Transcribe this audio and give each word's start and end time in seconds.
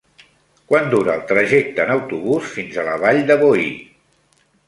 Quant 0.69 0.87
dura 0.93 1.13
el 1.17 1.21
trajecte 1.31 1.83
en 1.85 1.91
autobús 1.97 2.49
fins 2.55 2.79
a 2.79 2.87
la 2.89 2.97
Vall 3.05 3.23
de 3.31 3.39
Boí? 3.45 3.69